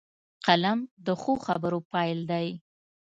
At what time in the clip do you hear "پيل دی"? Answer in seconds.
1.93-2.47